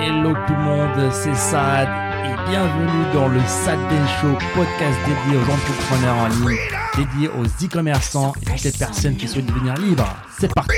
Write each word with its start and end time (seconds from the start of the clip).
Hello 0.00 0.32
tout 0.46 0.52
le 0.54 0.58
monde, 0.62 1.12
c'est 1.12 1.34
Sad 1.34 1.88
et 2.24 2.50
bienvenue 2.50 3.12
dans 3.12 3.28
le 3.28 3.40
Sad 3.40 3.78
Den 3.88 4.06
Show, 4.20 4.32
podcast 4.54 4.98
dédié 5.06 5.38
aux 5.38 5.50
entrepreneurs 5.50 6.16
en 6.16 6.28
ligne, 6.28 6.58
dédié 6.96 7.28
aux 7.28 7.44
e-commerçants 7.44 8.32
et 8.42 8.44
toutes 8.44 8.62
les 8.64 8.72
personnes 8.72 9.16
qui 9.16 9.26
souhaitent 9.28 9.46
devenir 9.46 9.74
libres. 9.74 10.06
C'est 10.38 10.52
parti 10.54 10.70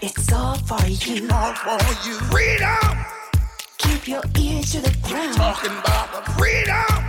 It's 0.00 0.32
all 0.32 0.54
for 0.66 0.78
you. 0.86 1.26
all 1.30 1.54
for 1.54 1.78
you. 2.06 2.14
Freedom, 2.30 2.96
Keep 3.78 4.08
your 4.08 4.22
ear 4.38 4.60
to 4.62 4.80
the 4.80 5.08
ground. 5.08 5.34
talking 5.36 5.72
about 5.72 6.24
the 6.24 6.30
freedom. 6.32 7.04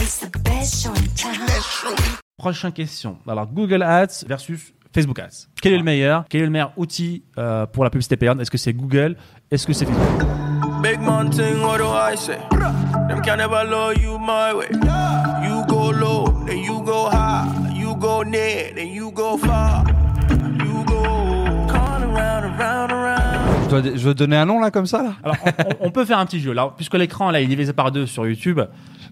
It's 0.00 0.18
the 0.18 0.30
best 0.40 0.82
show 0.82 0.90
in 0.94 1.06
town. 1.14 1.46
Show. 1.62 1.94
Prochaine 2.38 2.72
question. 2.72 3.18
Alors 3.28 3.46
Google 3.46 3.82
Ads 3.84 4.24
versus 4.26 4.72
Facebook 4.94 5.18
Ads. 5.18 5.48
Quel 5.60 5.72
est 5.72 5.78
le 5.78 5.84
meilleur 5.84 6.24
Quel 6.28 6.42
est 6.42 6.44
le 6.44 6.50
meilleur 6.50 6.72
outil 6.76 7.24
euh, 7.38 7.66
pour 7.66 7.84
la 7.84 7.90
publicité 7.90 8.16
payante? 8.16 8.40
Est-ce 8.40 8.50
que 8.50 8.58
c'est 8.58 8.72
Google? 8.72 9.16
Est-ce 9.50 9.66
que 9.66 9.72
c'est 9.72 9.86
Facebook? 9.86 10.28
Big 10.82 11.00
man 11.00 11.30
thing, 11.30 11.62
what 11.62 11.78
do 11.78 11.86
I 11.86 12.16
say? 12.16 12.38
Them 13.08 13.22
can 13.22 13.36
never 13.36 13.64
love 13.64 13.96
you 14.02 14.18
my 14.18 14.52
way. 14.52 14.68
You 15.44 15.64
go 15.68 15.92
low, 15.92 16.11
dois, 23.80 23.92
je 23.96 24.02
dois 24.04 24.14
donner 24.14 24.36
un 24.36 24.46
nom 24.46 24.60
là 24.60 24.70
comme 24.70 24.86
ça 24.86 25.02
là 25.02 25.12
Alors, 25.22 25.36
on, 25.80 25.90
peut 25.90 26.04
faire 26.04 26.18
un 26.18 26.26
petit 26.26 26.40
jeu. 26.40 26.52
Là, 26.52 26.72
puisque 26.76 26.94
l'écran 26.94 27.30
là, 27.30 27.40
il 27.40 27.44
est 27.44 27.48
divisé 27.48 27.72
par 27.72 27.90
deux 27.92 28.06
sur 28.06 28.26
YouTube, 28.26 28.60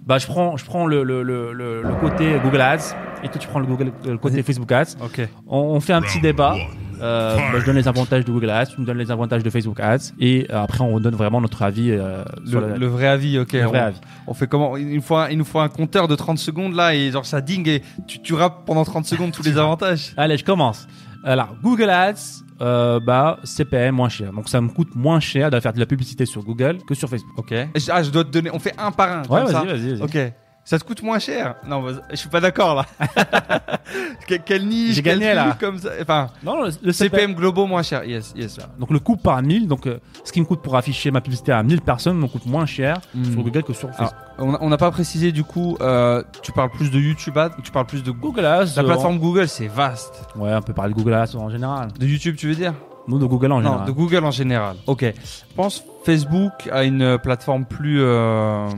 bah, 0.07 0.19
je 0.19 0.27
prends, 0.27 0.57
je 0.57 0.65
prends 0.65 0.87
le, 0.87 1.03
le, 1.03 1.23
le, 1.23 1.53
le- 1.53 1.83
côté 2.01 2.37
Google 2.43 2.61
Ads 2.61 2.95
et 3.23 3.29
toi, 3.29 3.39
tu 3.39 3.49
prends 3.49 3.59
le, 3.61 3.67
Google, 3.67 3.93
le 4.07 4.19
côté 4.19 4.43
Facebook 4.43 4.71
Ads. 4.73 4.97
Ok. 5.03 5.21
On, 5.47 5.59
on 5.59 5.81
fait 5.81 5.93
un 5.93 6.03
petit 6.03 6.21
débat. 6.21 6.55
Euh, 7.03 7.35
bah, 7.37 7.59
je 7.61 7.65
donne 7.65 7.77
les 7.77 7.89
avantages 7.89 8.27
de 8.27 8.31
Google 8.31 8.51
Ads, 8.51 8.67
tu 8.75 8.81
me 8.83 8.85
donnes 8.87 8.99
les 8.99 9.11
avantages 9.11 9.43
de 9.43 9.49
Facebook 9.49 9.81
Ads, 9.81 10.13
et 10.21 10.47
euh, 10.51 10.63
après 10.63 10.83
on 10.85 11.01
donne 11.01 11.15
vraiment 11.15 11.41
notre 11.41 11.63
avis 11.63 11.93
euh, 11.93 12.23
sur 12.45 12.61
Le, 12.61 12.77
le 12.77 12.87
vrai 12.89 13.07
avis, 13.07 13.39
ok. 13.39 13.55
le 13.55 13.61
vrai 13.65 13.81
on, 13.81 13.85
avis. 13.85 14.01
on 14.27 14.35
fait 14.35 14.47
comment? 14.47 14.77
Il 14.77 14.97
nous, 14.97 15.01
faut 15.01 15.17
un, 15.17 15.31
il 15.31 15.39
nous 15.39 15.47
faut 15.47 15.61
un 15.61 15.71
compteur 15.71 16.09
de 16.09 16.15
30 16.15 16.37
secondes 16.39 16.75
là 16.75 16.95
et 16.95 17.11
genre 17.11 17.25
ça 17.25 17.41
dingue 17.41 17.69
et 17.69 17.83
tu, 18.07 18.21
tu 18.21 18.35
rappes 18.35 18.67
pendant 18.67 18.85
30 18.85 19.07
secondes 19.07 19.33
tous 19.33 19.43
les 19.43 19.57
avantages. 19.57 20.13
Allez, 20.19 20.37
je 20.37 20.45
commence. 20.45 20.87
Alors, 21.25 21.57
Google 21.63 21.91
Ads, 21.91 22.43
euh, 22.61 23.01
bah, 23.01 23.39
CPM 23.45 23.95
moins 23.95 24.09
cher. 24.09 24.33
Donc, 24.33 24.49
ça 24.49 24.61
me 24.61 24.69
coûte 24.69 24.95
moins 24.95 25.21
cher 25.21 25.51
de 25.51 25.61
faire 25.61 25.73
de 25.73 25.79
la 25.81 25.87
publicité 25.87 26.27
sur 26.27 26.43
Google 26.43 26.79
que 26.87 26.95
sur 26.95 27.09
Facebook. 27.09 27.39
Ok. 27.39 27.55
Ah, 27.91 28.03
je 28.03 28.11
dois 28.11 28.25
te 28.25 28.31
donner. 28.31 28.51
On 28.53 28.59
fait 28.59 28.75
un 28.79 28.91
par 28.91 29.11
un. 29.11 29.23
Ouais, 29.23 29.43
comme 29.43 29.53
ça. 29.53 29.63
vas-y, 29.63 29.79
vas-y, 29.79 29.99
vas-y. 29.99 30.03
Ok. 30.03 30.33
Ça 30.71 30.79
te 30.79 30.85
coûte 30.85 31.03
moins 31.03 31.19
cher 31.19 31.57
Non, 31.67 31.83
bah, 31.83 32.01
je 32.11 32.15
suis 32.15 32.29
pas 32.29 32.41
d'accord 32.41 32.77
là. 32.77 32.87
Que- 34.29 34.37
quelle 34.37 34.67
niche 34.69 34.95
J'ai 34.95 35.03
gagné, 35.03 35.35
là. 35.35 35.57
Comme 35.59 35.79
ça. 35.81 35.91
Enfin, 36.01 36.29
Non, 36.45 36.63
le, 36.63 36.71
le 36.81 36.93
CPM 36.93 37.35
globaux 37.35 37.67
moins 37.67 37.83
cher. 37.83 38.05
Yes, 38.05 38.33
yes. 38.37 38.59
Donc, 38.79 38.93
le 38.93 39.01
coût 39.01 39.17
par 39.17 39.43
1000, 39.43 39.67
donc, 39.67 39.89
euh, 39.89 39.99
ce 40.23 40.31
qui 40.31 40.39
me 40.41 40.47
coûte 40.47 40.63
pour 40.63 40.77
afficher 40.77 41.11
ma 41.11 41.21
publicité 41.21 41.51
à 41.51 41.61
1000 41.65 41.81
personnes 41.81 42.17
me 42.19 42.29
coûte 42.29 42.47
moins 42.47 42.67
cher 42.67 42.99
Hmm. 43.13 43.25
sur 43.33 43.43
Google 43.43 43.65
que 43.65 43.73
sur 43.73 43.91
Facebook. 43.91 44.15
Alors, 44.39 44.59
on 44.61 44.69
n'a 44.69 44.77
pas 44.77 44.93
précisé 44.93 45.33
du 45.33 45.43
coup. 45.43 45.77
euh, 45.81 46.23
tu 46.43 46.53
parles 46.53 46.71
plus 46.71 46.93
de 46.93 47.01
YouTube 47.01 47.37
Ads 47.37 47.51
tu 47.65 47.73
parles 47.73 47.87
plus 47.87 48.05
de 48.05 48.13
Google. 48.13 48.21
Google 48.43 48.47
Ads, 48.47 48.77
La 48.77 48.83
euh, 48.83 48.87
plateforme 48.87 49.19
Google, 49.19 49.49
c'est 49.49 49.67
vaste. 49.67 50.23
Ouais, 50.37 50.55
on 50.55 50.63
peut 50.63 50.73
parler 50.73 50.95
de 50.95 50.99
Google 50.99 51.15
Ads 51.15 51.35
en 51.37 51.51
général. 51.51 51.89
De 51.99 52.07
YouTube, 52.07 52.37
tu 52.37 52.47
veux 52.47 52.55
dire? 52.55 52.75
De 53.19 53.27
Google 53.27 53.53
en 53.53 53.61
Non, 53.61 53.69
général. 53.71 53.87
de 53.87 53.93
Google 53.93 54.25
en 54.25 54.31
général. 54.31 54.77
Ok. 54.87 55.03
Je 55.05 55.55
pense 55.57 55.85
Facebook 56.05 56.53
a 56.73 56.85
une 56.85 57.03
euh, 57.03 57.19
plateforme 57.19 57.65
plus 57.67 57.99
euh, 58.01 58.69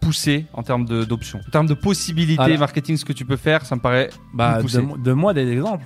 poussée 0.00 0.46
en 0.54 0.62
termes 0.62 0.84
de- 0.84 1.04
d'options. 1.04 1.40
En 1.46 1.50
termes 1.50 1.66
de 1.66 1.74
possibilités 1.74 2.56
marketing, 2.58 2.96
ce 2.96 3.04
que 3.04 3.12
tu 3.12 3.24
peux 3.24 3.36
faire, 3.36 3.64
ça 3.66 3.76
me 3.76 3.80
paraît 3.80 4.10
Bah, 4.32 4.54
plus 4.54 4.62
poussé. 4.62 4.76
donne- 4.78 5.02
donne-moi 5.02 5.34
des 5.34 5.50
exemples. 5.50 5.84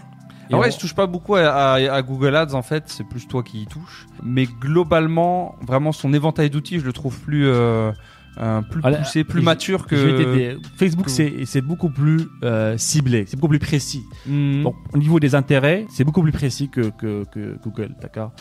Et 0.51 0.55
Ah 0.55 0.59
ouais, 0.59 0.69
on- 0.69 0.71
je 0.71 0.79
touche 0.79 0.95
pas 0.95 1.07
beaucoup 1.07 1.35
à, 1.37 1.41
à- 1.43 1.75
à 1.95 2.03
Google 2.03 2.35
Ads 2.35 2.55
en 2.55 2.63
fait, 2.63 2.85
c'est 2.87 3.05
plus 3.05 3.29
toi 3.29 3.43
qui 3.43 3.63
y 3.63 3.67
touches. 3.67 4.07
Mais 4.23 4.47
globalement, 4.47 5.57
vraiment 5.67 5.93
son 5.93 6.15
éventail 6.15 6.49
d'outils, 6.49 6.79
je 6.81 6.87
le 6.87 6.93
trouve 6.95 7.19
plus 7.21 7.47
euh, 7.47 7.93
euh, 8.39 8.61
plus 8.63 8.81
poussé, 8.83 9.25
plus 9.25 9.43
mature 9.43 9.87
que. 9.87 10.59
Facebook, 10.77 11.07
que- 11.07 11.45
c'est 11.45 11.61
beaucoup 11.61 11.91
plus 11.91 12.21
euh, 12.45 12.77
ciblé, 12.77 13.25
c'est 13.27 13.37
beaucoup 13.37 13.49
plus 13.49 13.59
précis. 13.59 14.03
Hmm. 14.27 14.63
Donc, 14.63 14.77
au 14.93 14.99
niveau 14.99 15.19
des 15.19 15.35
intérêts, 15.35 15.87
c'est 15.91 16.05
beaucoup 16.05 16.23
plus 16.23 16.33
précis 16.33 16.69
que, 16.69 16.91
que, 16.91 17.25
que 17.33 17.59
Google, 17.63 17.95
d'accord? 18.01 18.33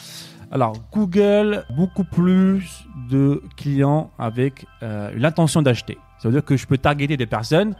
Alors, 0.51 0.73
Google, 0.93 1.65
beaucoup 1.75 2.05
plus 2.05 2.85
de 3.09 3.41
clients 3.57 4.11
avec 4.17 4.65
euh, 4.83 5.11
l'intention 5.15 5.61
d'acheter. 5.61 5.97
Ça 6.19 6.29
veut 6.29 6.33
dire 6.33 6.45
que 6.45 6.55
je 6.55 6.65
peux 6.65 6.77
targeter 6.77 7.17
des 7.17 7.25
personnes 7.25 7.75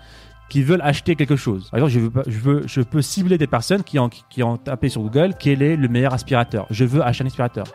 qui 0.49 0.63
veulent 0.63 0.81
acheter 0.81 1.15
quelque 1.15 1.35
chose. 1.35 1.69
Par 1.69 1.79
exemple, 1.79 1.93
je, 1.93 1.99
veux, 1.99 2.23
je, 2.27 2.39
veux, 2.39 2.63
je 2.67 2.81
peux 2.81 3.01
cibler 3.01 3.37
des 3.37 3.47
personnes 3.47 3.83
qui 3.83 3.99
ont, 3.99 4.09
qui 4.09 4.43
ont 4.43 4.57
tapé 4.57 4.89
sur 4.89 5.01
Google 5.01 5.33
quel 5.39 5.61
est 5.61 5.75
le 5.75 5.87
meilleur 5.87 6.13
aspirateur. 6.13 6.65
Je 6.69 6.85
veux 6.85 7.01
acheter 7.01 7.23
un 7.23 7.27
aspirateur. 7.27 7.65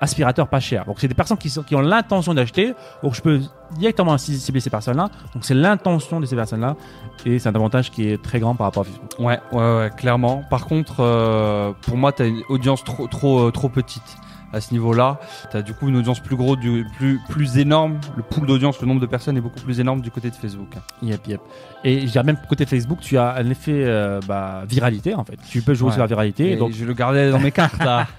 Aspirateur 0.00 0.48
pas 0.48 0.60
cher. 0.60 0.84
Donc, 0.84 0.96
c'est 1.00 1.08
des 1.08 1.14
personnes 1.14 1.38
qui, 1.38 1.48
sont, 1.48 1.62
qui 1.62 1.74
ont 1.74 1.80
l'intention 1.80 2.34
d'acheter. 2.34 2.74
Donc, 3.02 3.14
je 3.14 3.22
peux 3.22 3.40
directement 3.78 4.18
ci- 4.18 4.38
cibler 4.38 4.60
ces 4.60 4.68
personnes-là. 4.68 5.08
Donc, 5.32 5.44
c'est 5.44 5.54
l'intention 5.54 6.20
de 6.20 6.26
ces 6.26 6.36
personnes-là. 6.36 6.76
Et 7.24 7.38
c'est 7.38 7.48
un 7.48 7.54
avantage 7.54 7.90
qui 7.90 8.08
est 8.08 8.22
très 8.22 8.38
grand 8.38 8.54
par 8.54 8.66
rapport 8.66 8.82
à 8.82 8.84
Facebook. 8.84 9.10
Ouais, 9.18 9.40
ouais, 9.52 9.58
ouais, 9.78 9.90
clairement. 9.96 10.42
Par 10.50 10.66
contre, 10.66 10.96
euh, 11.00 11.72
pour 11.80 11.96
moi, 11.96 12.12
t'as 12.12 12.26
une 12.26 12.42
audience 12.50 12.84
trop, 12.84 13.06
trop, 13.06 13.46
euh, 13.48 13.50
trop 13.50 13.70
petite 13.70 14.02
à 14.52 14.60
ce 14.60 14.72
niveau-là. 14.72 15.18
T'as 15.50 15.62
du 15.62 15.72
coup 15.74 15.88
une 15.88 15.96
audience 15.96 16.20
plus 16.20 16.36
gros, 16.36 16.56
du, 16.56 16.86
plus, 16.98 17.18
plus 17.30 17.56
énorme. 17.58 17.98
Le 18.16 18.22
pool 18.22 18.46
d'audience, 18.46 18.80
le 18.82 18.86
nombre 18.86 19.00
de 19.00 19.06
personnes 19.06 19.36
est 19.38 19.40
beaucoup 19.40 19.60
plus 19.60 19.80
énorme 19.80 20.02
du 20.02 20.10
côté 20.10 20.28
de 20.30 20.34
Facebook. 20.36 20.74
Yep, 21.02 21.26
yep. 21.26 21.40
Et 21.84 22.02
je 22.06 22.12
dirais 22.12 22.22
même 22.24 22.38
côté 22.48 22.64
Facebook, 22.66 22.98
tu 23.00 23.16
as 23.18 23.34
un 23.34 23.48
effet 23.50 23.72
euh, 23.86 24.20
bah, 24.28 24.62
viralité 24.68 25.14
en 25.14 25.24
fait. 25.24 25.38
Tu 25.48 25.62
peux 25.62 25.72
jouer 25.74 25.86
Ouais. 25.88 25.92
sur 25.94 26.00
la 26.02 26.06
viralité. 26.06 26.52
Et 26.52 26.56
donc, 26.56 26.72
je 26.72 26.84
le 26.84 26.92
gardais 26.92 27.30
dans 27.30 27.40
mes 27.40 27.50
cartes 27.50 27.82
là. 27.82 28.06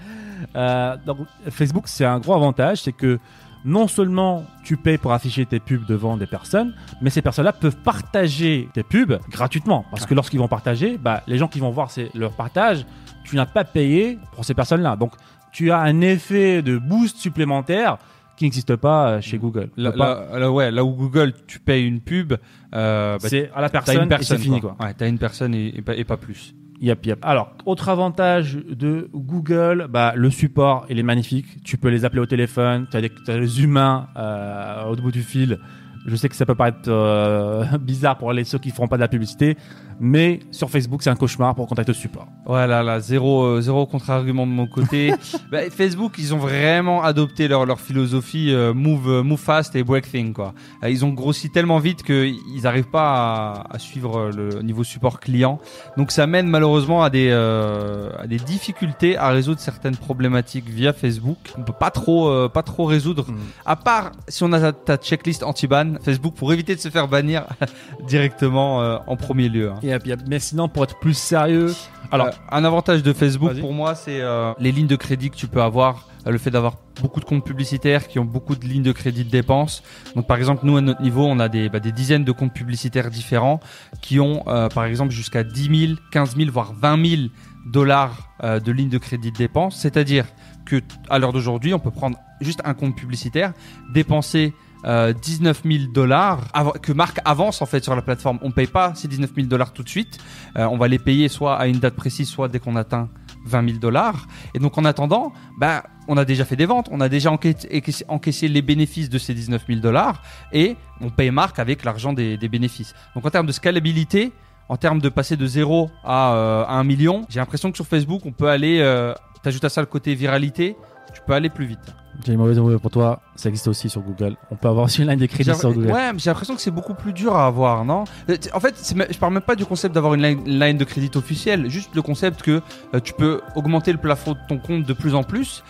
euh, 0.56 0.96
donc, 1.06 1.18
Facebook, 1.50 1.84
c'est 1.88 2.04
un 2.04 2.18
gros 2.20 2.34
avantage, 2.34 2.82
c'est 2.82 2.92
que 2.92 3.18
non 3.64 3.88
seulement 3.88 4.44
tu 4.64 4.76
payes 4.76 4.98
pour 4.98 5.12
afficher 5.12 5.44
tes 5.44 5.58
pubs 5.60 5.84
devant 5.86 6.16
des 6.16 6.26
personnes, 6.26 6.74
mais 7.02 7.10
ces 7.10 7.22
personnes-là 7.22 7.52
peuvent 7.52 7.76
partager 7.76 8.68
tes 8.72 8.82
pubs 8.82 9.18
gratuitement. 9.30 9.84
Parce 9.90 10.06
que 10.06 10.14
lorsqu'ils 10.14 10.38
vont 10.38 10.48
partager, 10.48 10.96
bah, 10.96 11.22
les 11.26 11.38
gens 11.38 11.48
qui 11.48 11.58
vont 11.60 11.70
voir 11.70 11.90
leur 12.14 12.32
partage, 12.32 12.86
tu 13.24 13.36
n'as 13.36 13.46
pas 13.46 13.64
payé 13.64 14.18
pour 14.32 14.44
ces 14.44 14.54
personnes-là. 14.54 14.96
Donc, 14.96 15.12
tu 15.52 15.70
as 15.72 15.80
un 15.80 16.00
effet 16.00 16.62
de 16.62 16.78
boost 16.78 17.16
supplémentaire 17.16 17.98
qui 18.36 18.44
n'existe 18.44 18.76
pas 18.76 19.08
euh, 19.10 19.20
chez 19.20 19.36
Google. 19.38 19.70
Là, 19.76 19.90
pas- 19.90 20.26
là- 20.32 20.38
là, 20.38 20.52
ouais, 20.52 20.70
là 20.70 20.84
où 20.84 20.92
Google, 20.94 21.32
tu 21.48 21.58
payes 21.58 21.84
une 21.84 22.00
pub, 22.00 22.34
euh, 22.74 23.18
bah, 23.20 23.28
c'est 23.28 23.50
à 23.52 23.60
la 23.60 23.68
personne, 23.68 24.08
personne. 24.08 24.36
et 24.36 24.38
c'est 24.38 24.44
fini 24.44 24.60
quoi. 24.60 24.76
Ouais, 24.78 24.94
t'as 24.94 25.08
une 25.08 25.18
personne 25.18 25.54
et, 25.54 25.76
et 25.76 25.82
pas, 25.82 25.96
et 25.96 26.04
pas 26.04 26.16
plus. 26.16 26.54
Yep, 26.80 27.06
yep. 27.06 27.18
Alors, 27.22 27.54
autre 27.66 27.88
avantage 27.88 28.54
de 28.54 29.10
Google, 29.12 29.88
bah, 29.90 30.12
le 30.14 30.30
support, 30.30 30.86
il 30.88 30.98
est 30.98 31.02
magnifique. 31.02 31.62
Tu 31.64 31.76
peux 31.76 31.88
les 31.88 32.04
appeler 32.04 32.20
au 32.20 32.26
téléphone, 32.26 32.86
tu 32.90 32.96
as, 32.96 33.00
des 33.00 33.62
humains 33.62 34.08
euh, 34.16 34.84
au 34.84 34.96
bout 34.96 35.10
du 35.10 35.22
fil. 35.22 35.58
Je 36.06 36.14
sais 36.14 36.28
que 36.28 36.36
ça 36.36 36.46
peut 36.46 36.54
paraître 36.54 36.88
euh, 36.88 37.64
bizarre 37.80 38.16
pour 38.16 38.32
les 38.32 38.44
ceux 38.44 38.58
qui 38.58 38.70
feront 38.70 38.86
pas 38.86 38.96
de 38.96 39.02
la 39.02 39.08
publicité, 39.08 39.56
mais 40.00 40.40
sur 40.50 40.70
Facebook, 40.70 41.02
c'est 41.02 41.10
un 41.10 41.16
cauchemar 41.16 41.54
pour 41.54 41.66
contacter 41.66 41.92
le 41.92 41.96
support. 41.98 42.26
Voilà, 42.46 42.82
là, 42.82 43.00
zéro, 43.00 43.44
euh, 43.44 43.60
zéro 43.60 43.86
contre-argument 43.86 44.46
de 44.46 44.52
mon 44.52 44.66
côté. 44.66 45.12
Bah, 45.50 45.60
Facebook, 45.70 46.14
ils 46.18 46.34
ont 46.34 46.38
vraiment 46.38 47.02
adopté 47.02 47.48
leur, 47.48 47.64
leur 47.64 47.80
philosophie 47.80 48.52
euh, 48.52 48.74
move, 48.74 49.08
euh, 49.08 49.22
move 49.22 49.38
fast 49.40 49.74
et 49.76 49.82
break 49.82 50.10
thing, 50.10 50.32
quoi. 50.34 50.52
Euh, 50.82 50.90
Ils 50.90 51.04
ont 51.04 51.10
grossi 51.10 51.50
tellement 51.50 51.78
vite 51.78 52.02
qu'ils 52.02 52.36
n'arrivent 52.62 52.90
pas 52.90 53.64
à, 53.70 53.74
à 53.74 53.78
suivre 53.78 54.30
le 54.34 54.60
niveau 54.62 54.84
support 54.84 55.20
client. 55.20 55.58
Donc 55.96 56.10
ça 56.10 56.26
mène 56.26 56.48
malheureusement 56.48 57.02
à 57.02 57.08
des, 57.10 57.28
euh, 57.30 58.10
à 58.18 58.26
des 58.26 58.36
difficultés 58.36 59.16
à 59.16 59.30
résoudre 59.30 59.60
certaines 59.60 59.96
problématiques 59.96 60.68
via 60.68 60.92
Facebook. 60.92 61.38
On 61.56 61.62
peut 61.62 61.72
pas 61.78 61.90
trop, 61.90 62.28
euh, 62.28 62.48
pas 62.48 62.62
trop 62.62 62.84
résoudre. 62.84 63.26
À 63.64 63.76
part 63.76 64.12
si 64.28 64.44
on 64.44 64.52
a 64.52 64.60
ta, 64.60 64.72
ta 64.72 64.96
checklist 64.96 65.42
anti-ban, 65.42 65.94
Facebook, 66.02 66.34
pour 66.34 66.52
éviter 66.52 66.74
de 66.74 66.80
se 66.80 66.88
faire 66.90 67.08
bannir 67.08 67.44
directement 68.08 68.82
euh, 68.82 68.98
en 69.06 69.16
premier 69.16 69.48
lieu. 69.48 69.70
hein. 69.70 69.78
Yep. 69.88 70.20
Mais 70.28 70.38
sinon, 70.38 70.68
pour 70.68 70.84
être 70.84 70.98
plus 70.98 71.14
sérieux, 71.16 71.74
alors, 72.10 72.28
Alors, 72.28 72.40
un 72.50 72.64
avantage 72.64 73.02
de 73.02 73.12
Facebook 73.12 73.58
pour 73.60 73.72
moi, 73.72 73.94
c'est 73.94 74.20
euh, 74.20 74.52
les 74.58 74.72
lignes 74.72 74.86
de 74.86 74.96
crédit 74.96 75.30
que 75.30 75.36
tu 75.36 75.46
peux 75.46 75.62
avoir, 75.62 76.08
euh, 76.26 76.30
le 76.30 76.38
fait 76.38 76.50
d'avoir 76.50 76.74
beaucoup 77.00 77.20
de 77.20 77.24
comptes 77.24 77.44
publicitaires 77.44 78.08
qui 78.08 78.18
ont 78.18 78.24
beaucoup 78.24 78.56
de 78.56 78.64
lignes 78.64 78.82
de 78.82 78.92
crédit 78.92 79.24
de 79.24 79.30
dépenses. 79.30 79.82
Donc, 80.14 80.26
par 80.26 80.36
exemple, 80.36 80.64
nous 80.64 80.76
à 80.76 80.80
notre 80.80 81.02
niveau, 81.02 81.24
on 81.24 81.38
a 81.38 81.48
des, 81.48 81.68
bah, 81.68 81.80
des 81.80 81.92
dizaines 81.92 82.24
de 82.24 82.32
comptes 82.32 82.52
publicitaires 82.52 83.10
différents 83.10 83.60
qui 84.00 84.20
ont, 84.20 84.42
euh, 84.48 84.68
par 84.68 84.84
exemple, 84.84 85.12
jusqu'à 85.12 85.44
10 85.44 85.86
000, 85.86 85.98
15 86.12 86.36
000, 86.36 86.50
voire 86.50 86.72
20 86.74 87.06
000 87.06 87.22
dollars 87.66 88.30
euh, 88.42 88.60
de 88.60 88.72
lignes 88.72 88.88
de 88.88 88.98
crédit 88.98 89.30
de 89.32 89.36
dépenses. 89.36 89.76
C'est-à-dire 89.76 90.26
que 90.64 90.80
à 91.08 91.18
l'heure 91.18 91.32
d'aujourd'hui, 91.32 91.74
on 91.74 91.78
peut 91.78 91.90
prendre 91.90 92.18
juste 92.40 92.60
un 92.64 92.74
compte 92.74 92.96
publicitaire, 92.96 93.52
dépenser 93.92 94.54
euh, 94.84 95.12
19 95.12 95.62
000 95.64 95.92
dollars 95.92 96.40
que 96.82 96.92
Marc 96.92 97.20
avance 97.24 97.62
en 97.62 97.66
fait 97.66 97.82
sur 97.82 97.94
la 97.96 98.02
plateforme. 98.02 98.38
On 98.42 98.50
paye 98.50 98.66
pas 98.66 98.94
ces 98.94 99.08
19 99.08 99.30
000 99.34 99.46
dollars 99.46 99.72
tout 99.72 99.82
de 99.82 99.88
suite. 99.88 100.18
Euh, 100.56 100.66
on 100.66 100.76
va 100.76 100.88
les 100.88 100.98
payer 100.98 101.28
soit 101.28 101.56
à 101.56 101.66
une 101.66 101.78
date 101.78 101.94
précise, 101.94 102.28
soit 102.28 102.48
dès 102.48 102.58
qu'on 102.58 102.76
atteint 102.76 103.08
20 103.44 103.68
000 103.68 103.78
dollars. 103.78 104.26
Et 104.54 104.58
donc 104.58 104.78
en 104.78 104.84
attendant, 104.84 105.32
bah, 105.58 105.84
on 106.06 106.16
a 106.16 106.24
déjà 106.24 106.44
fait 106.44 106.56
des 106.56 106.66
ventes, 106.66 106.88
on 106.90 107.00
a 107.00 107.08
déjà 107.08 107.30
encaissé 107.30 108.48
les 108.48 108.62
bénéfices 108.62 109.10
de 109.10 109.18
ces 109.18 109.34
19 109.34 109.64
000 109.68 109.80
dollars 109.80 110.22
et 110.52 110.76
on 111.00 111.10
paye 111.10 111.30
Marc 111.30 111.58
avec 111.58 111.84
l'argent 111.84 112.12
des, 112.12 112.36
des 112.36 112.48
bénéfices. 112.48 112.94
Donc 113.14 113.26
en 113.26 113.30
termes 113.30 113.46
de 113.46 113.52
scalabilité, 113.52 114.32
en 114.68 114.76
termes 114.76 115.00
de 115.00 115.08
passer 115.08 115.36
de 115.36 115.46
0 115.46 115.90
à, 116.04 116.34
euh, 116.34 116.64
à 116.64 116.74
1 116.74 116.84
million, 116.84 117.24
j'ai 117.28 117.40
l'impression 117.40 117.70
que 117.70 117.76
sur 117.76 117.86
Facebook, 117.86 118.22
on 118.24 118.32
peut 118.32 118.48
aller, 118.48 118.80
euh, 118.80 119.14
t'ajoutes 119.42 119.64
à 119.64 119.68
ça 119.68 119.80
le 119.80 119.86
côté 119.86 120.14
viralité, 120.14 120.76
tu 121.12 121.20
peux 121.26 121.32
aller 121.32 121.48
plus 121.48 121.66
vite. 121.66 121.78
J'ai 122.26 122.32
une 122.32 122.38
mauvaise 122.38 122.56
nouvelle 122.58 122.80
pour 122.80 122.90
toi, 122.90 123.20
ça 123.36 123.48
existe 123.48 123.68
aussi 123.68 123.88
sur 123.88 124.00
Google. 124.00 124.34
On 124.50 124.56
peut 124.56 124.66
avoir 124.68 124.86
aussi 124.86 125.02
une 125.02 125.08
ligne 125.08 125.20
de 125.20 125.26
crédit 125.26 125.54
sur 125.54 125.72
Google. 125.72 125.92
Ouais, 125.92 126.12
mais 126.12 126.18
j'ai 126.18 126.30
l'impression 126.30 126.56
que 126.56 126.60
c'est 126.60 126.72
beaucoup 126.72 126.94
plus 126.94 127.12
dur 127.12 127.36
à 127.36 127.46
avoir, 127.46 127.84
non? 127.84 128.04
Euh, 128.28 128.36
En 128.52 128.58
fait, 128.60 128.74
je 129.10 129.18
parle 129.18 129.34
même 129.34 129.42
pas 129.42 129.54
du 129.54 129.64
concept 129.64 129.94
d'avoir 129.94 130.14
une 130.14 130.22
line 130.44 130.78
de 130.78 130.84
crédit 130.84 131.10
officielle, 131.14 131.70
juste 131.70 131.94
le 131.94 132.02
concept 132.02 132.42
que 132.42 132.60
euh, 132.94 133.00
tu 133.00 133.12
peux 133.12 133.40
augmenter 133.54 133.92
le 133.92 133.98
plafond 133.98 134.32
de 134.32 134.38
ton 134.48 134.58
compte 134.58 134.82
de 134.84 134.92
plus 134.94 135.14
en 135.14 135.22
plus. 135.22 135.62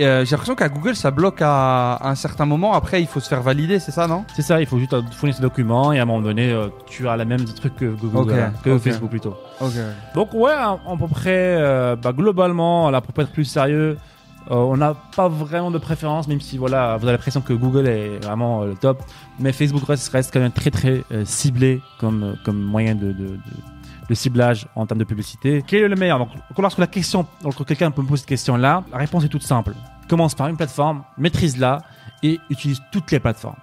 Euh, 0.00 0.24
j'ai 0.24 0.30
l'impression 0.32 0.54
qu'à 0.56 0.70
Google, 0.70 0.96
ça 0.96 1.10
bloque 1.10 1.40
à, 1.42 1.92
à 1.94 2.08
un 2.08 2.14
certain 2.14 2.46
moment. 2.46 2.72
Après, 2.72 3.00
il 3.02 3.06
faut 3.06 3.20
se 3.20 3.28
faire 3.28 3.42
valider, 3.42 3.78
c'est 3.78 3.92
ça, 3.92 4.08
non? 4.08 4.24
C'est 4.34 4.40
ça, 4.42 4.58
il 4.60 4.66
faut 4.66 4.78
juste 4.78 4.94
euh, 4.94 5.02
fournir 5.12 5.36
ces 5.36 5.42
documents 5.42 5.92
et 5.92 5.98
à 6.00 6.02
un 6.02 6.04
moment 6.06 6.22
donné, 6.22 6.50
euh, 6.50 6.68
tu 6.86 7.06
as 7.06 7.16
la 7.16 7.26
même 7.26 7.44
truc 7.44 7.76
que 7.76 7.84
Google, 7.84 8.18
Ok, 8.18 8.32
hein, 8.32 8.52
que 8.64 8.70
ok. 8.70 8.80
Facebook 8.82 9.10
plutôt. 9.10 9.36
Ok. 9.60 9.74
Donc 10.14 10.32
ouais, 10.34 10.50
à, 10.50 10.70
à 10.70 10.96
peu 10.98 11.06
près, 11.08 11.30
euh, 11.60 11.94
bah, 11.94 12.12
globalement, 12.12 12.90
là 12.90 13.02
pour 13.02 13.22
être 13.22 13.30
plus 13.30 13.44
sérieux, 13.44 13.98
euh, 14.50 14.56
on 14.56 14.76
n'a 14.76 14.94
pas 14.94 15.28
vraiment 15.28 15.70
de 15.70 15.78
préférence, 15.78 16.26
même 16.26 16.40
si 16.40 16.58
voilà, 16.58 16.96
vous 16.96 17.04
avez 17.04 17.12
l'impression 17.12 17.40
que 17.40 17.52
Google 17.52 17.86
est 17.86 18.18
vraiment 18.18 18.62
euh, 18.62 18.68
le 18.68 18.74
top, 18.74 19.02
mais 19.38 19.52
Facebook 19.52 19.84
reste, 19.84 20.30
quand 20.32 20.40
même 20.40 20.52
très 20.52 20.70
très 20.70 21.04
euh, 21.12 21.24
ciblé 21.24 21.80
comme, 21.98 22.36
moyen 22.48 22.94
de, 22.94 23.14
ciblage 24.14 24.66
en 24.76 24.84
termes 24.84 24.98
de 24.98 25.04
publicité. 25.04 25.64
Quel 25.66 25.84
est 25.84 25.88
le 25.88 25.96
meilleur? 25.96 26.28
Lorsque 26.58 26.78
la 26.78 26.86
question, 26.86 27.26
quelqu'un 27.66 27.90
peut 27.90 28.02
me 28.02 28.06
poser 28.06 28.20
cette 28.20 28.28
question-là, 28.28 28.84
la 28.92 28.98
réponse 28.98 29.24
est 29.24 29.28
toute 29.28 29.42
simple. 29.42 29.72
Commence 30.06 30.34
par 30.34 30.48
une 30.48 30.56
plateforme, 30.58 31.02
maîtrise-la 31.16 31.78
et 32.22 32.38
utilise 32.50 32.82
toutes 32.92 33.10
les 33.10 33.20
plateformes. 33.20 33.56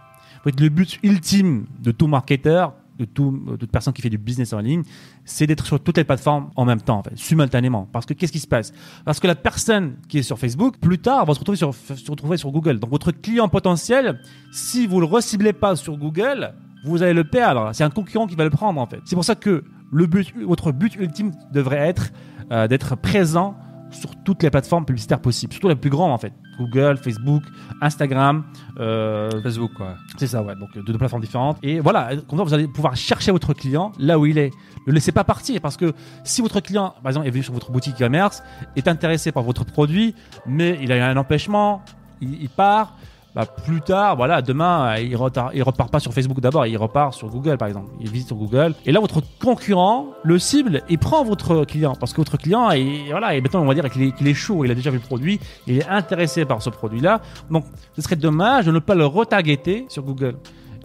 Le 0.45 0.69
but 0.69 0.97
ultime 1.03 1.67
de 1.79 1.91
tout 1.91 2.07
marketeur, 2.07 2.73
de 2.99 3.05
de 3.05 3.55
toute 3.55 3.71
personne 3.71 3.93
qui 3.93 4.01
fait 4.01 4.09
du 4.09 4.17
business 4.17 4.53
en 4.53 4.59
ligne, 4.59 4.83
c'est 5.25 5.47
d'être 5.47 5.65
sur 5.65 5.79
toutes 5.79 5.97
les 5.97 6.03
plateformes 6.03 6.49
en 6.55 6.65
même 6.65 6.81
temps, 6.81 7.01
simultanément. 7.15 7.87
Parce 7.91 8.05
que 8.05 8.13
qu'est-ce 8.13 8.31
qui 8.31 8.39
se 8.39 8.47
passe? 8.47 8.73
Parce 9.05 9.19
que 9.19 9.27
la 9.27 9.35
personne 9.35 9.95
qui 10.07 10.19
est 10.19 10.23
sur 10.23 10.37
Facebook, 10.37 10.77
plus 10.79 10.99
tard, 10.99 11.25
va 11.25 11.33
se 11.33 11.39
retrouver 11.39 12.37
sur, 12.37 12.51
Google. 12.51 12.79
Donc 12.79 12.89
votre 12.89 13.11
client 13.11 13.47
potentiel, 13.49 14.19
si 14.51 14.87
vous 14.87 14.99
le 14.99 15.05
reciblez 15.05 15.53
pas 15.53 15.75
sur 15.75 15.97
Google, 15.97 16.53
vous 16.85 17.01
allez 17.03 17.13
le 17.13 17.23
perdre. 17.23 17.71
C'est 17.73 17.83
un 17.83 17.89
concurrent 17.89 18.27
qui 18.27 18.35
va 18.35 18.43
le 18.43 18.49
prendre, 18.49 18.79
en 18.79 18.85
fait. 18.85 18.99
C'est 19.05 19.15
pour 19.15 19.25
ça 19.25 19.35
que 19.35 19.63
votre 19.91 20.71
but 20.71 20.95
ultime 20.95 21.31
devrait 21.51 21.77
être 21.77 22.11
euh, 22.51 22.67
d'être 22.67 22.95
présent 22.95 23.55
sur 23.91 24.11
toutes 24.23 24.43
les 24.43 24.49
plateformes 24.49 24.85
publicitaires 24.85 25.19
possibles, 25.19 25.53
surtout 25.53 25.69
les 25.69 25.75
plus 25.75 25.89
grandes, 25.89 26.11
en 26.11 26.17
fait. 26.17 26.33
Google, 26.57 26.97
Facebook, 26.97 27.43
Instagram, 27.81 28.43
euh, 28.79 29.29
Facebook, 29.41 29.71
quoi. 29.75 29.95
c'est 30.17 30.27
ça, 30.27 30.43
ouais. 30.43 30.55
Donc, 30.55 30.73
de 30.75 30.81
deux 30.81 30.97
plateformes 30.97 31.21
différentes. 31.21 31.57
Et 31.63 31.79
voilà, 31.79 32.09
comme 32.27 32.37
ça, 32.37 32.43
vous 32.43 32.53
allez 32.53 32.67
pouvoir 32.67 32.95
chercher 32.95 33.31
votre 33.31 33.53
client 33.53 33.91
là 33.97 34.19
où 34.19 34.25
il 34.25 34.37
est. 34.37 34.51
Ne 34.85 34.91
le 34.91 34.93
laissez 34.93 35.11
pas 35.11 35.23
partir 35.23 35.61
parce 35.61 35.77
que 35.77 35.93
si 36.23 36.41
votre 36.41 36.59
client, 36.59 36.93
par 37.01 37.11
exemple, 37.11 37.27
est 37.27 37.31
venu 37.31 37.43
sur 37.43 37.53
votre 37.53 37.71
boutique 37.71 37.95
e-commerce, 37.95 38.43
est 38.75 38.87
intéressé 38.87 39.31
par 39.31 39.43
votre 39.43 39.65
produit, 39.65 40.15
mais 40.45 40.77
il 40.81 40.91
a 40.91 41.07
un 41.07 41.17
empêchement, 41.17 41.81
il, 42.21 42.41
il 42.41 42.49
part, 42.49 42.97
bah, 43.35 43.45
plus 43.45 43.81
tard, 43.81 44.15
voilà, 44.15 44.41
demain, 44.41 44.95
euh, 44.95 45.01
il 45.01 45.15
repart, 45.15 45.51
il 45.53 45.61
repart 45.61 45.91
pas 45.91 45.99
sur 45.99 46.13
Facebook 46.13 46.39
d'abord, 46.39 46.65
il 46.65 46.77
repart 46.77 47.13
sur 47.13 47.29
Google, 47.29 47.57
par 47.57 47.67
exemple. 47.67 47.91
Il 47.99 48.09
visite 48.09 48.27
sur 48.27 48.35
Google. 48.35 48.73
Et 48.85 48.91
là, 48.91 48.99
votre 48.99 49.21
concurrent 49.39 50.07
le 50.23 50.39
cible 50.39 50.81
et 50.89 50.97
prend 50.97 51.23
votre 51.23 51.63
client 51.65 51.95
parce 51.95 52.11
que 52.11 52.17
votre 52.17 52.37
client, 52.37 52.71
est, 52.71 53.11
voilà, 53.11 53.35
et 53.35 53.41
maintenant, 53.41 53.61
on 53.61 53.65
va 53.65 53.75
dire 53.75 53.89
qu'il 53.89 54.01
est, 54.01 54.21
est 54.21 54.33
chaud, 54.33 54.65
il 54.65 54.71
a 54.71 54.75
déjà 54.75 54.89
vu 54.89 54.97
le 54.97 55.03
produit, 55.03 55.39
il 55.67 55.77
est 55.77 55.87
intéressé 55.87 56.45
par 56.45 56.61
ce 56.61 56.69
produit-là. 56.69 57.21
Donc, 57.51 57.65
ce 57.95 58.01
serait 58.01 58.15
dommage 58.15 58.65
de 58.65 58.71
ne 58.71 58.79
pas 58.79 58.95
le 58.95 59.05
retargeter 59.05 59.85
sur 59.89 60.03
Google. 60.03 60.35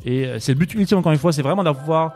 Et 0.05 0.26
euh, 0.26 0.38
c'est 0.38 0.52
le 0.52 0.58
but 0.58 0.73
ultime, 0.75 0.99
encore 0.99 1.12
une 1.12 1.19
fois, 1.19 1.32
c'est 1.32 1.43
vraiment 1.43 1.64
d'avoir 1.64 2.12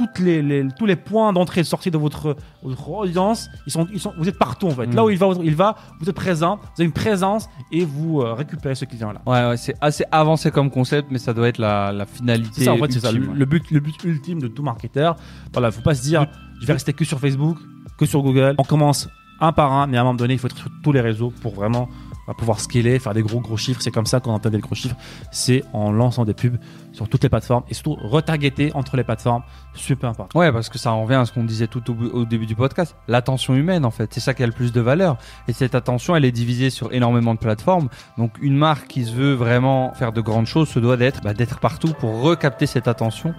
toutes 0.00 0.18
les, 0.18 0.40
les- 0.40 0.66
tous 0.78 0.86
les 0.86 0.96
points 0.96 1.30
d'entrée 1.34 1.60
et 1.60 1.62
de 1.62 1.68
sortie 1.68 1.90
de 1.90 1.98
votre, 1.98 2.34
votre 2.62 2.88
audience. 2.88 3.50
Ils 3.66 3.72
sont, 3.72 3.86
ils 3.92 4.00
sont, 4.00 4.14
vous 4.18 4.28
êtes 4.30 4.38
partout, 4.38 4.66
en 4.68 4.70
fait. 4.70 4.86
Mm. 4.86 4.94
Là 4.94 5.04
où 5.04 5.10
il 5.10 5.18
va, 5.18 5.28
il 5.42 5.54
va, 5.54 5.76
vous 6.00 6.08
êtes 6.08 6.16
présent, 6.16 6.56
vous 6.56 6.68
avez 6.78 6.84
une 6.86 6.92
présence 6.92 7.48
et 7.70 7.84
vous 7.84 8.22
euh, 8.22 8.32
récupérez 8.32 8.74
ce 8.74 8.86
client-là. 8.86 9.20
Ouais, 9.26 9.48
ouais, 9.50 9.56
c'est 9.58 9.74
assez 9.82 10.04
avancé 10.10 10.50
comme 10.50 10.70
concept, 10.70 11.08
mais 11.10 11.18
ça 11.18 11.34
doit 11.34 11.48
être 11.48 11.58
la, 11.58 11.92
la 11.92 12.06
finalité. 12.06 12.50
C'est 12.54 12.64
ça, 12.64 12.72
en 12.72 12.78
fait, 12.78 12.90
c'est 12.92 13.00
ça. 13.00 13.12
Le, 13.12 13.20
ouais. 13.20 13.34
le 13.34 13.44
but, 13.44 13.70
le 13.70 13.80
but 13.80 14.02
ultime 14.04 14.40
de 14.40 14.48
tout 14.48 14.62
marketeur. 14.62 15.16
Voilà, 15.52 15.70
faut 15.70 15.82
pas 15.82 15.94
se 15.94 16.02
dire, 16.02 16.26
je 16.62 16.66
vais 16.66 16.72
rester 16.72 16.94
que 16.94 17.04
sur 17.04 17.20
Facebook, 17.20 17.58
que 17.98 18.06
sur 18.06 18.22
Google. 18.22 18.54
On 18.56 18.62
commence 18.64 19.08
un 19.42 19.52
par 19.52 19.72
un, 19.72 19.86
mais 19.86 19.98
à 19.98 20.00
un 20.00 20.04
moment 20.04 20.14
donné, 20.16 20.34
il 20.34 20.38
faut 20.38 20.46
être 20.48 20.56
sur 20.56 20.70
tous 20.82 20.92
les 20.92 21.00
réseaux 21.02 21.32
pour 21.42 21.54
vraiment 21.54 21.88
euh, 22.30 22.34
pouvoir 22.34 22.60
scaler, 22.60 22.98
faire 22.98 23.14
des 23.14 23.22
gros 23.22 23.40
gros 23.40 23.56
chiffres. 23.56 23.80
C'est 23.82 23.90
comme 23.90 24.06
ça 24.06 24.20
qu'on 24.20 24.32
entend 24.32 24.50
des 24.50 24.58
gros 24.58 24.74
chiffres. 24.74 24.96
C'est 25.30 25.64
en 25.72 25.92
lançant 25.92 26.24
des 26.24 26.34
pubs 26.34 26.56
sur 26.92 27.08
toutes 27.08 27.22
les 27.22 27.28
plateformes 27.28 27.64
et 27.68 27.74
surtout 27.74 27.94
retargeter 27.94 28.72
entre 28.74 28.96
les 28.96 29.04
plateformes. 29.04 29.42
Super 29.74 30.10
important. 30.10 30.38
Ouais, 30.38 30.52
parce 30.52 30.68
que 30.68 30.78
ça 30.78 30.92
en 30.92 31.02
revient 31.02 31.14
à 31.14 31.24
ce 31.24 31.32
qu'on 31.32 31.44
disait 31.44 31.66
tout 31.66 31.90
au, 31.90 31.94
au 31.94 32.24
début 32.24 32.46
du 32.46 32.54
podcast. 32.54 32.96
L'attention 33.08 33.54
humaine, 33.54 33.84
en 33.84 33.90
fait, 33.90 34.12
c'est 34.12 34.20
ça 34.20 34.34
qui 34.34 34.42
a 34.42 34.46
le 34.46 34.52
plus 34.52 34.72
de 34.72 34.80
valeur. 34.80 35.16
Et 35.48 35.52
cette 35.52 35.74
attention, 35.74 36.16
elle 36.16 36.24
est 36.24 36.32
divisée 36.32 36.70
sur 36.70 36.92
énormément 36.92 37.34
de 37.34 37.38
plateformes. 37.38 37.88
Donc, 38.18 38.32
une 38.40 38.56
marque 38.56 38.88
qui 38.88 39.04
se 39.04 39.12
veut 39.12 39.34
vraiment 39.34 39.92
faire 39.94 40.12
de 40.12 40.20
grandes 40.20 40.46
choses 40.46 40.68
se 40.68 40.78
doit 40.78 40.96
d'être 40.96 41.20
bah, 41.22 41.34
d'être 41.34 41.60
partout 41.60 41.92
pour 41.98 42.20
recapter 42.22 42.66
cette 42.66 42.88
attention. 42.88 43.34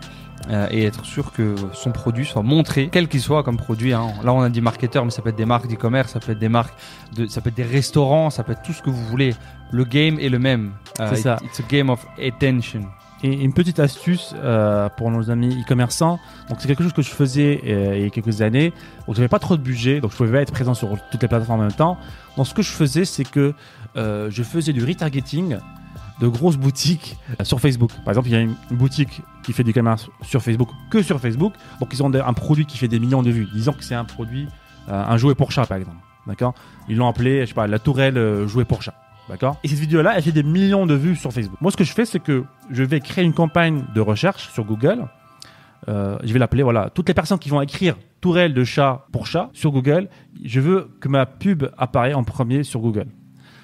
Euh, 0.50 0.68
et 0.72 0.84
être 0.86 1.06
sûr 1.06 1.32
que 1.32 1.56
son 1.74 1.92
produit 1.92 2.26
soit 2.26 2.42
montré, 2.42 2.90
quel 2.92 3.08
qu'il 3.08 3.22
soit 3.22 3.44
comme 3.44 3.58
produit. 3.58 3.94
hein. 3.94 4.08
Là, 4.24 4.34
on 4.34 4.42
a 4.42 4.50
dit 4.50 4.62
marketeur, 4.62 5.06
mais 5.06 5.12
ça 5.12 5.22
peut 5.22 5.30
être 5.30 5.36
des 5.36 5.46
marques 5.46 5.68
d'e-commerce, 5.68 6.12
ça 6.12 6.20
peut 6.20 6.32
être 6.32 6.40
des 6.40 6.50
marques, 6.50 6.74
de, 7.16 7.28
ça 7.28 7.42
peut 7.42 7.50
être 7.50 7.56
des 7.56 7.64
restaurants, 7.64 8.30
ça 8.30 8.44
peut 8.44 8.54
être 8.54 8.64
tout 8.64 8.74
ce 8.74 8.82
que 8.82 8.90
vous 8.90 9.06
voulez. 9.06 9.34
Le 9.72 9.84
game 9.86 10.20
est 10.20 10.30
le 10.30 10.40
même. 10.40 10.72
Euh, 11.00 11.08
C'est 11.14 11.22
ça. 11.22 11.38
it- 11.42 11.48
It's 11.50 11.60
a 11.60 11.64
game 11.70 11.90
of 11.90 12.06
attention. 12.20 12.82
Et 13.24 13.32
une 13.44 13.54
petite 13.54 13.80
astuce 13.80 14.34
euh, 14.44 14.90
pour 14.98 15.12
nos 15.12 15.30
amis 15.30 15.62
e-commerçants. 15.62 16.20
Donc 16.50 16.58
c'est 16.60 16.68
quelque 16.68 16.82
chose 16.82 16.92
que 16.94 17.04
je 17.04 17.12
faisais 17.12 17.62
euh, 17.68 17.94
il 17.96 18.02
y 18.02 18.06
a 18.08 18.10
quelques 18.10 18.42
années. 18.42 18.74
Donc 19.06 19.16
j'avais 19.16 19.28
pas 19.28 19.38
trop 19.38 19.56
de 19.58 19.62
budget, 19.62 20.02
donc 20.02 20.12
je 20.12 20.18
pouvais 20.18 20.32
pas 20.32 20.42
être 20.42 20.52
présent 20.52 20.74
sur 20.74 20.90
toutes 21.12 21.22
les 21.22 21.28
plateformes 21.28 21.60
en 21.60 21.64
même 21.66 21.72
temps. 21.72 21.98
Donc 22.36 22.48
ce 22.48 22.56
que 22.56 22.64
je 22.64 22.72
faisais, 22.72 23.06
c'est 23.06 23.24
que 23.24 23.54
euh, 23.96 24.30
je 24.32 24.42
faisais 24.42 24.74
du 24.74 24.84
retargeting 24.84 25.58
de 26.22 26.28
grosses 26.28 26.58
boutiques 26.58 27.18
sur 27.44 27.60
Facebook. 27.60 27.92
Par 28.06 28.10
exemple, 28.10 28.30
il 28.30 28.32
y 28.32 28.36
a 28.36 28.42
une, 28.42 28.56
boutique 28.72 29.22
qui 29.44 29.54
fait 29.54 29.64
du 29.64 29.74
commerce 29.74 30.10
sur 30.22 30.42
Facebook, 30.42 30.70
que 30.92 31.02
sur 31.02 31.20
Facebook. 31.20 31.54
Donc 31.80 31.90
ils 31.92 32.04
ont 32.04 32.10
des- 32.10 32.20
un 32.20 32.34
produit 32.34 32.66
qui 32.66 32.78
fait 32.78 32.88
des 32.88 33.00
millions 33.00 33.24
de 33.24 33.32
vues. 33.32 33.48
Disons 33.54 33.74
que 33.74 33.84
c'est 33.84 33.96
un 33.96 34.06
produit, 34.06 34.48
euh, 34.90 35.04
un 35.04 35.18
jouet 35.18 35.36
pour 35.36 35.52
chat 35.52 35.66
par 35.66 35.78
exemple. 35.78 35.98
D'accord? 36.28 36.54
Ils 36.88 36.98
l'ont 36.98 37.08
appelé, 37.08 37.42
je 37.42 37.46
sais 37.48 37.54
pas, 37.56 37.66
la 37.66 37.80
tourelle 37.80 38.18
euh, 38.18 38.48
jouet 38.48 38.66
pour 38.66 38.84
chat. 38.84 38.94
D'accord? 39.28 39.58
Et 39.64 39.68
cette 39.68 39.80
vidéo-là, 39.80 40.14
elle 40.16 40.24
fait 40.24 40.32
des 40.32 40.44
millions 40.44 40.86
de 40.86 40.94
vues 40.94 41.16
sur 41.16 41.34
Facebook. 41.34 41.60
Moi, 41.62 41.72
ce 41.72 41.78
que 41.78 41.84
je 41.84 41.94
fais, 41.94 42.06
c'est 42.06 42.20
que 42.20 42.44
je 42.70 42.84
vais 42.84 43.00
créer 43.00 43.24
une 43.24 43.34
campagne 43.34 43.84
de 43.96 44.02
recherche 44.02 44.50
sur 44.52 44.64
Google. 44.66 45.08
Euh, 45.88 46.18
je 46.24 46.32
vais 46.32 46.40
l'appeler, 46.40 46.62
voilà, 46.62 46.92
toutes 46.94 47.08
les 47.08 47.14
personnes 47.16 47.40
qui 47.40 47.50
vont 47.50 47.62
écrire 47.62 47.96
tourelle 48.20 48.54
de 48.54 48.64
chat 48.64 49.08
pour 49.12 49.26
chat 49.26 49.50
sur 49.54 49.72
Google, 49.72 50.10
je 50.44 50.60
veux 50.60 50.92
que 51.00 51.08
ma 51.08 51.26
pub 51.26 51.64
apparaisse 51.78 52.16
en 52.16 52.24
premier 52.24 52.64
sur 52.64 52.82
Google. 52.82 53.08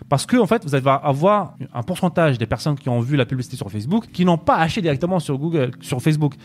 Parce 0.10 0.26
que, 0.26 0.38
en 0.38 0.46
fait, 0.46 0.64
vous 0.64 0.76
allez 0.76 0.88
avoir 0.88 1.56
un 1.74 1.84
pourcentage 1.84 2.38
des 2.38 2.46
personnes 2.46 2.76
qui 2.76 2.89
ont 2.89 3.00
vu 3.00 3.16
la 3.16 3.25
publicité 3.25 3.58
sur 3.58 3.70
Facebook 3.72 4.08
qui 4.12 4.25
n'ont 4.25 4.38
pas 4.38 4.58
acheté 4.58 4.82
directement 4.82 5.20
sur 5.20 5.38
Google, 5.38 5.72
sur 5.82 6.01
Facebook. 6.01 6.36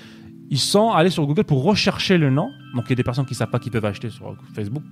Ils 0.50 0.58
sont 0.58 0.90
allés 0.90 1.10
sur 1.10 1.26
Google 1.26 1.44
pour 1.44 1.62
rechercher 1.62 2.18
le 2.18 2.30
nom. 2.30 2.50
Donc, 2.74 2.84
il 2.86 2.90
y 2.90 2.92
a 2.92 2.96
des 2.96 3.02
personnes 3.02 3.24
qui 3.24 3.32
ne 3.32 3.36
savent 3.36 3.50
pas 3.50 3.58
qu'ils 3.58 3.72
peuvent 3.72 3.84
acheter 3.84 4.10
sur 4.10 4.34
Facebook. 4.54 4.82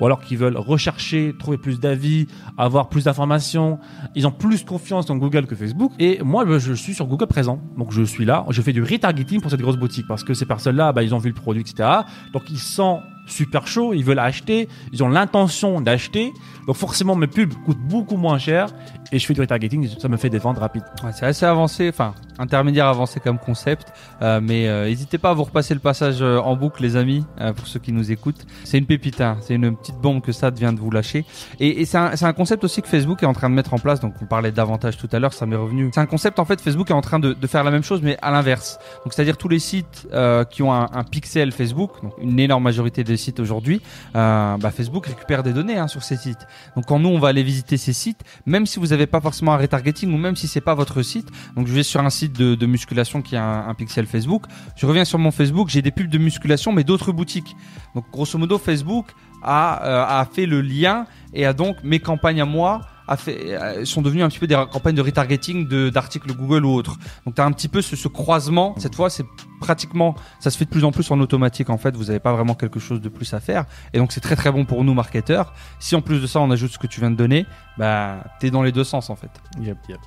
Ou 0.00 0.06
alors 0.06 0.20
qui 0.20 0.36
veulent 0.36 0.56
rechercher, 0.56 1.34
trouver 1.38 1.58
plus 1.58 1.80
d'avis, 1.80 2.26
avoir 2.56 2.88
plus 2.88 3.04
d'informations. 3.04 3.78
Ils 4.14 4.26
ont 4.26 4.32
plus 4.32 4.64
confiance 4.64 5.06
dans 5.06 5.16
Google 5.16 5.46
que 5.46 5.54
Facebook. 5.54 5.92
Et 5.98 6.20
moi, 6.22 6.44
je 6.58 6.72
suis 6.72 6.94
sur 6.94 7.06
Google 7.06 7.26
présent. 7.26 7.60
Donc, 7.76 7.92
je 7.92 8.02
suis 8.02 8.24
là. 8.24 8.44
Je 8.50 8.62
fais 8.62 8.72
du 8.72 8.82
retargeting 8.82 9.40
pour 9.40 9.50
cette 9.50 9.60
grosse 9.60 9.76
boutique 9.76 10.06
parce 10.08 10.24
que 10.24 10.34
ces 10.34 10.46
personnes-là, 10.46 10.92
bah, 10.92 11.02
ils 11.02 11.14
ont 11.14 11.18
vu 11.18 11.28
le 11.28 11.34
produit, 11.34 11.62
etc. 11.62 11.88
Donc, 12.32 12.50
ils 12.50 12.58
sont 12.58 13.00
super 13.28 13.66
chauds. 13.66 13.92
Ils 13.94 14.04
veulent 14.04 14.18
acheter. 14.18 14.68
Ils 14.92 15.02
ont 15.02 15.08
l'intention 15.08 15.80
d'acheter. 15.80 16.32
Donc, 16.66 16.76
forcément, 16.76 17.14
mes 17.14 17.26
pubs 17.26 17.54
coûtent 17.64 17.78
beaucoup 17.78 18.16
moins 18.16 18.38
cher. 18.38 18.68
Et 19.12 19.18
je 19.18 19.26
fais 19.26 19.34
du 19.34 19.40
retargeting. 19.40 19.88
Ça 19.98 20.08
me 20.08 20.16
fait 20.16 20.30
des 20.30 20.38
ventes 20.38 20.58
rapides. 20.58 20.84
Ouais, 21.02 21.10
c'est 21.12 21.26
assez 21.26 21.46
avancé, 21.46 21.88
enfin 21.88 22.14
intermédiaire 22.38 22.86
avancé 22.86 23.20
comme 23.20 23.38
concept, 23.38 23.92
euh, 24.22 24.40
mais 24.42 24.68
euh, 24.68 24.86
n'hésitez 24.86 25.18
pas 25.18 25.30
à 25.30 25.34
vous 25.34 25.44
repasser 25.44 25.74
le 25.74 25.80
passage 25.80 26.18
euh, 26.20 26.38
en 26.38 26.56
boucle, 26.56 26.82
les 26.82 26.96
amis, 26.96 27.24
euh, 27.40 27.52
pour 27.52 27.66
ceux 27.66 27.80
qui 27.80 27.92
nous 27.92 28.10
écoutent. 28.12 28.46
C'est 28.64 28.78
une 28.78 28.86
pépite, 28.86 29.20
hein, 29.20 29.38
c'est 29.40 29.54
une 29.54 29.76
petite 29.76 29.96
bombe 29.96 30.20
que 30.22 30.32
ça 30.32 30.50
vient 30.50 30.72
de 30.72 30.80
vous 30.80 30.90
lâcher. 30.90 31.24
Et, 31.60 31.80
et 31.80 31.84
c'est 31.84 31.98
un, 31.98 32.12
un 32.20 32.32
concept 32.32 32.64
aussi 32.64 32.82
que 32.82 32.88
Facebook 32.88 33.22
est 33.22 33.26
en 33.26 33.32
train 33.32 33.50
de 33.50 33.54
mettre 33.54 33.74
en 33.74 33.78
place. 33.78 34.00
Donc 34.00 34.14
on 34.22 34.26
parlait 34.26 34.52
d'avantages 34.52 34.96
tout 34.96 35.08
à 35.12 35.18
l'heure, 35.18 35.32
ça 35.32 35.46
m'est 35.46 35.56
revenu. 35.56 35.90
C'est 35.92 36.00
un 36.00 36.06
concept 36.06 36.38
en 36.38 36.44
fait, 36.44 36.60
Facebook 36.60 36.90
est 36.90 36.94
en 36.94 37.00
train 37.00 37.18
de, 37.18 37.32
de 37.32 37.46
faire 37.46 37.64
la 37.64 37.70
même 37.70 37.82
chose, 37.82 38.00
mais 38.02 38.16
à 38.22 38.30
l'inverse. 38.30 38.78
Donc 39.04 39.12
c'est-à-dire 39.14 39.36
tous 39.36 39.48
les 39.48 39.58
sites 39.58 40.06
euh, 40.12 40.44
qui 40.44 40.62
ont 40.62 40.72
un, 40.72 40.88
un 40.92 41.04
pixel 41.04 41.52
Facebook, 41.52 41.90
donc 42.02 42.12
une 42.20 42.38
énorme 42.38 42.62
majorité 42.64 43.04
des 43.04 43.16
sites 43.16 43.40
aujourd'hui, 43.40 43.80
bah, 44.14 44.58
Facebook 44.74 45.06
récupère 45.06 45.42
des 45.42 45.52
données 45.52 45.78
hein, 45.78 45.88
sur 45.88 46.02
ces 46.02 46.16
sites. 46.16 46.46
Donc 46.76 46.86
quand 46.86 46.98
nous 46.98 47.08
on 47.08 47.18
va 47.18 47.28
aller 47.28 47.42
visiter 47.42 47.76
ces 47.76 47.92
sites, 47.92 48.22
même 48.46 48.66
si 48.66 48.78
vous 48.78 48.88
n'avez 48.88 49.06
pas 49.06 49.20
forcément 49.20 49.52
un 49.54 49.56
retargeting 49.56 50.12
ou 50.12 50.16
même 50.18 50.36
si 50.36 50.48
c'est 50.48 50.60
pas 50.60 50.74
votre 50.74 51.02
site, 51.02 51.28
donc 51.56 51.66
je 51.66 51.72
vais 51.72 51.82
sur 51.82 52.00
un 52.00 52.10
site 52.10 52.27
de, 52.32 52.66
musculation 52.66 53.22
qui 53.22 53.36
a 53.36 53.66
un, 53.68 53.74
pixel 53.74 54.06
Facebook, 54.06 54.44
je 54.76 54.86
reviens 54.86 55.04
sur 55.04 55.18
mon 55.18 55.30
Facebook, 55.30 55.68
j'ai 55.68 55.82
des 55.82 55.90
pubs 55.90 56.08
de 56.08 56.18
musculation 56.18 56.72
mais 56.72 56.84
d'autres 56.84 57.12
boutiques. 57.12 57.56
Donc 57.94 58.04
grosso 58.12 58.38
modo 58.38 58.58
Facebook 58.58 59.06
a, 59.42 59.84
euh, 59.84 60.20
a 60.20 60.24
fait 60.24 60.46
le 60.46 60.60
lien 60.60 61.06
et 61.32 61.46
a 61.46 61.52
donc 61.52 61.76
mes 61.82 62.00
campagnes 62.00 62.40
à 62.40 62.44
moi 62.44 62.80
fait, 63.16 63.54
euh, 63.54 63.84
sont 63.84 64.02
devenus 64.02 64.24
un 64.24 64.28
petit 64.28 64.38
peu 64.38 64.46
des 64.46 64.62
campagnes 64.70 64.94
de 64.94 65.02
retargeting 65.02 65.68
d'articles 65.90 66.32
Google 66.34 66.64
ou 66.64 66.74
autres. 66.74 66.98
Donc 67.24 67.34
tu 67.34 67.40
as 67.40 67.44
un 67.44 67.52
petit 67.52 67.68
peu 67.68 67.80
ce, 67.80 67.96
ce 67.96 68.08
croisement. 68.08 68.74
Cette 68.78 68.94
fois, 68.94 69.08
c'est 69.10 69.24
pratiquement, 69.60 70.14
ça 70.40 70.50
se 70.50 70.58
fait 70.58 70.64
de 70.64 70.70
plus 70.70 70.84
en 70.84 70.92
plus 70.92 71.10
en 71.10 71.18
automatique. 71.20 71.70
En 71.70 71.78
fait, 71.78 71.96
vous 71.96 72.04
n'avez 72.04 72.20
pas 72.20 72.32
vraiment 72.32 72.54
quelque 72.54 72.80
chose 72.80 73.00
de 73.00 73.08
plus 73.08 73.32
à 73.32 73.40
faire. 73.40 73.64
Et 73.94 73.98
donc 73.98 74.12
c'est 74.12 74.20
très 74.20 74.36
très 74.36 74.52
bon 74.52 74.64
pour 74.64 74.84
nous 74.84 74.94
marketeurs. 74.94 75.54
Si 75.78 75.96
en 75.96 76.00
plus 76.00 76.20
de 76.20 76.26
ça, 76.26 76.40
on 76.40 76.50
ajoute 76.50 76.72
ce 76.72 76.78
que 76.78 76.86
tu 76.86 77.00
viens 77.00 77.10
de 77.10 77.16
donner, 77.16 77.46
bah 77.78 78.24
t'es 78.40 78.50
dans 78.50 78.62
les 78.62 78.72
deux 78.72 78.84
sens 78.84 79.10
en 79.10 79.16
fait. 79.16 79.30
Yep, 79.60 79.78
yep. 79.88 79.98